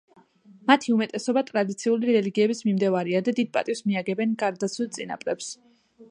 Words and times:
მათი 0.69 0.93
უმეტესობა 0.93 1.41
ტრადიციული 1.49 2.09
რელიგიების 2.15 2.61
მიმდევარია 2.67 3.21
და 3.27 3.33
დიდ 3.41 3.51
პატივს 3.57 3.83
მიაგებენ 3.91 4.33
გარდაცვლილ 4.45 4.89
წინაპრებს. 4.97 5.51